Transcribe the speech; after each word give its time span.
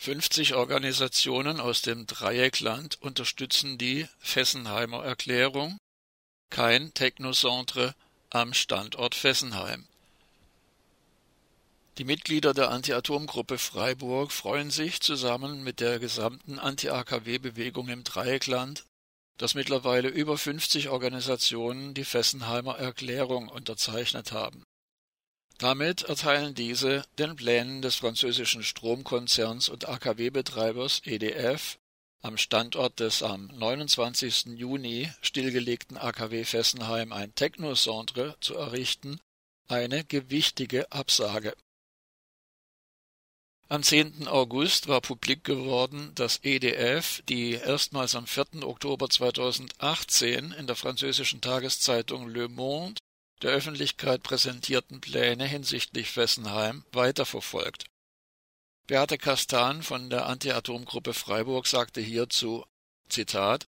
50 0.00 0.54
Organisationen 0.54 1.58
aus 1.58 1.82
dem 1.82 2.06
Dreieckland 2.06 3.02
unterstützen 3.02 3.78
die 3.78 4.06
Fessenheimer 4.20 5.04
Erklärung 5.04 5.76
Kein 6.50 6.94
Technocentre 6.94 7.96
am 8.30 8.54
Standort 8.54 9.16
Fessenheim. 9.16 9.88
Die 11.98 12.04
Mitglieder 12.04 12.54
der 12.54 12.70
Anti-Atom-Gruppe 12.70 13.58
Freiburg 13.58 14.30
freuen 14.30 14.70
sich 14.70 15.00
zusammen 15.00 15.64
mit 15.64 15.80
der 15.80 15.98
gesamten 15.98 16.60
Anti-AKW-Bewegung 16.60 17.88
im 17.88 18.04
Dreieckland, 18.04 18.84
dass 19.36 19.54
mittlerweile 19.54 20.08
über 20.08 20.38
50 20.38 20.90
Organisationen 20.90 21.94
die 21.94 22.04
Fessenheimer 22.04 22.78
Erklärung 22.78 23.48
unterzeichnet 23.48 24.30
haben 24.30 24.62
damit 25.58 26.02
erteilen 26.02 26.54
diese 26.54 27.04
den 27.18 27.36
Plänen 27.36 27.82
des 27.82 27.96
französischen 27.96 28.62
Stromkonzerns 28.62 29.68
und 29.68 29.88
AKW-Betreibers 29.88 31.02
EDF 31.04 31.78
am 32.22 32.36
Standort 32.36 32.98
des 33.00 33.22
am 33.22 33.46
29. 33.48 34.46
Juni 34.56 35.12
stillgelegten 35.20 35.96
AKW 35.96 36.44
Fessenheim 36.44 37.12
ein 37.12 37.34
Technocentre 37.34 38.36
zu 38.40 38.54
errichten, 38.54 39.20
eine 39.68 40.04
gewichtige 40.04 40.90
Absage. 40.90 41.54
Am 43.68 43.82
10. 43.82 44.26
August 44.28 44.88
war 44.88 45.02
publik 45.02 45.44
geworden, 45.44 46.12
dass 46.14 46.40
EDF 46.42 47.22
die 47.28 47.52
erstmals 47.52 48.14
am 48.14 48.26
4. 48.26 48.62
Oktober 48.62 49.10
2018 49.10 50.52
in 50.52 50.66
der 50.66 50.74
französischen 50.74 51.42
Tageszeitung 51.42 52.28
Le 52.28 52.48
Monde 52.48 52.98
der 53.42 53.50
Öffentlichkeit 53.50 54.22
präsentierten 54.22 55.00
Pläne 55.00 55.46
hinsichtlich 55.46 56.10
Fessenheim 56.10 56.84
weiterverfolgt. 56.92 57.84
Beate 58.86 59.18
Castan 59.18 59.82
von 59.82 60.10
der 60.10 60.26
Anti-Atom-Gruppe 60.26 61.12
Freiburg 61.14 61.66
sagte 61.66 62.00
hierzu 62.00 62.64
Zitat 63.08 63.66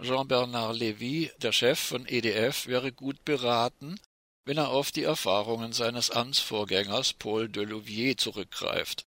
Jean-Bernard 0.00 0.76
Lévy, 0.76 1.30
der 1.38 1.52
Chef 1.52 1.78
von 1.78 2.06
EDF, 2.06 2.66
wäre 2.66 2.92
gut 2.92 3.24
beraten, 3.24 4.00
wenn 4.44 4.58
er 4.58 4.68
auf 4.68 4.90
die 4.90 5.04
Erfahrungen 5.04 5.72
seines 5.72 6.10
Amtsvorgängers 6.10 7.14
Paul 7.14 7.48
Delouvier 7.48 8.16
zurückgreift. 8.16 9.06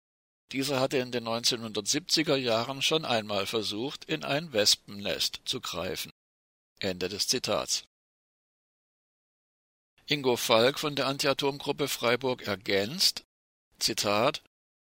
Dieser 0.52 0.80
hatte 0.80 0.98
in 0.98 1.12
den 1.12 1.28
1970er 1.28 2.36
Jahren 2.36 2.82
schon 2.82 3.06
einmal 3.06 3.46
versucht, 3.46 4.06
in 4.06 4.24
ein 4.24 4.54
Wespennest 4.54 5.42
zu 5.46 5.62
greifen. 5.62 6.12
Ende 6.80 7.10
des 7.10 7.28
Zitats. 7.28 7.86
Ingo 10.06 10.36
Falk 10.36 10.80
von 10.80 10.96
der 10.96 11.08
Anti-Atom-Gruppe 11.08 11.88
Freiburg 11.88 12.46
ergänzt: 12.46 13.24
Zitat 13.80 14.42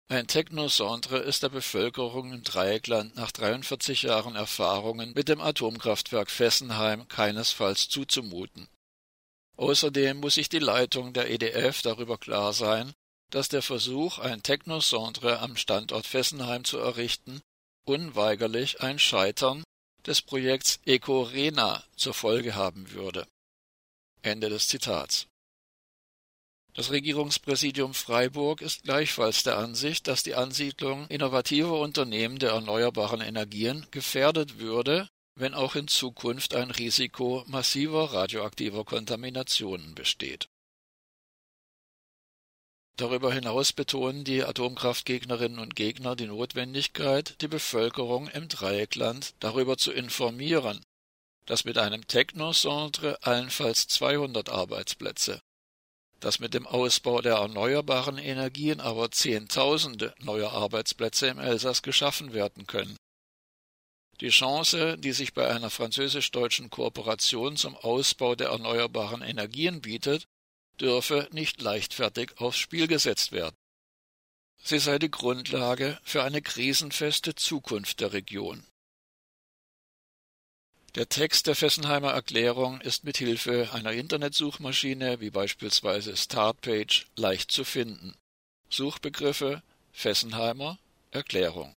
ein 0.09 0.27
Technocentre 0.27 1.19
ist 1.19 1.43
der 1.43 1.49
Bevölkerung 1.49 2.33
im 2.33 2.43
Dreieckland 2.43 3.17
nach 3.17 3.31
43 3.31 4.03
Jahren 4.03 4.37
Erfahrungen 4.37 5.13
mit 5.15 5.29
dem 5.29 5.41
Atomkraftwerk 5.41 6.31
Fessenheim 6.31 7.09
keinesfalls 7.09 7.89
zuzumuten. 7.89 8.69
Außerdem 9.57 10.19
muss 10.19 10.35
sich 10.35 10.51
die 10.51 10.59
Leitung 10.59 11.15
der 11.15 11.31
EDF 11.31 11.81
darüber 11.81 12.19
klar 12.19 12.53
sein, 12.53 12.93
dass 13.31 13.49
der 13.49 13.63
Versuch, 13.63 14.19
ein 14.19 14.43
Technocentre 14.43 15.39
am 15.39 15.57
Standort 15.57 16.07
Fessenheim 16.07 16.65
zu 16.65 16.79
errichten, 16.79 17.41
unweigerlich 17.87 18.83
ein 18.83 18.99
Scheitern 18.99 19.65
des 20.07 20.21
Projekts 20.21 20.81
EcoRena 20.85 21.83
zur 21.97 22.15
Folge 22.15 22.57
haben 22.57 22.91
würde 22.91 23.27
Ende 24.25 24.49
des 24.49 24.69
Zitats. 24.69 25.27
Das 26.73 26.91
Regierungspräsidium 26.91 27.95
Freiburg 27.95 28.61
ist 28.61 28.83
gleichfalls 28.83 29.45
der 29.45 29.59
Ansicht, 29.59 30.09
dass 30.09 30.25
die 30.25 30.35
Ansiedlung 30.35 31.07
innovativer 31.07 31.79
Unternehmen 31.79 32.39
der 32.39 32.51
erneuerbaren 32.51 33.21
Energien 33.21 33.87
gefährdet 33.93 34.59
würde, 34.59 35.09
wenn 35.37 35.55
auch 35.55 35.77
in 35.77 35.87
Zukunft 35.87 36.55
ein 36.55 36.73
Risiko 36.73 37.45
massiver 37.47 38.13
radioaktiver 38.13 38.85
Kontaminationen 38.85 39.95
besteht. 39.95 40.49
Darüber 42.97 43.33
hinaus 43.33 43.73
betonen 43.73 44.25
die 44.25 44.45
Atomkraftgegnerinnen 44.45 45.59
und 45.59 45.75
Gegner 45.77 46.17
die 46.17 46.27
Notwendigkeit, 46.27 47.41
die 47.41 47.49
Bevölkerung 47.49 48.29
im 48.29 48.49
Dreieckland 48.49 49.35
darüber 49.41 49.77
zu 49.77 49.93
informieren, 49.93 50.85
das 51.47 51.65
mit 51.65 51.79
einem 51.79 52.07
Technocentre 52.07 53.19
allenfalls 53.23 53.87
200 53.89 54.49
Arbeitsplätze, 54.49 55.41
das 56.21 56.39
mit 56.39 56.55
dem 56.55 56.67
Ausbau 56.67 57.21
der 57.21 57.35
erneuerbaren 57.35 58.19
Energien 58.19 58.81
aber 58.81 59.11
Zehntausende 59.11 60.15
neue 60.21 60.51
Arbeitsplätze 60.51 61.27
im 61.27 61.39
Elsass 61.39 61.83
geschaffen 61.83 62.33
werden 62.33 62.67
können. 62.67 62.97
Die 64.21 64.31
Chance, 64.31 64.97
die 64.97 65.13
sich 65.13 65.35
bei 65.35 65.49
einer 65.49 65.71
französisch-deutschen 65.71 66.71
Kooperation 66.71 67.57
zum 67.57 67.77
Ausbau 67.77 68.37
der 68.37 68.49
erneuerbaren 68.49 69.23
Energien 69.23 69.81
bietet, 69.81 70.27
dürfe 70.81 71.29
nicht 71.33 71.61
leichtfertig 71.61 72.39
aufs 72.39 72.59
Spiel 72.59 72.87
gesetzt 72.87 73.33
werden. 73.33 73.57
Sie 74.63 74.79
sei 74.79 74.99
die 74.99 75.11
Grundlage 75.11 75.99
für 76.05 76.23
eine 76.23 76.41
krisenfeste 76.41 77.35
Zukunft 77.35 78.01
der 78.01 78.13
Region. 78.13 78.65
Der 80.95 81.09
Text 81.09 81.49
der 81.49 81.57
Fessenheimer 81.57 82.13
Erklärung 82.13 82.81
ist 82.81 83.03
mit 83.03 83.17
Hilfe 83.17 83.71
einer 83.73 83.93
Internetsuchmaschine 83.93 85.19
wie 85.21 85.31
beispielsweise 85.31 86.17
Startpage 86.17 87.07
leicht 87.17 87.51
zu 87.51 87.65
finden. 87.65 88.15
Suchbegriffe 88.69 89.63
Fessenheimer 89.93 90.79
Erklärung 91.11 91.75